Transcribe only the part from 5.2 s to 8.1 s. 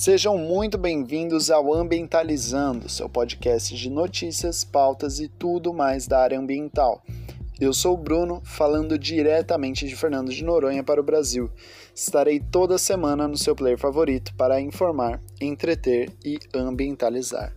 tudo mais da área ambiental. Eu sou o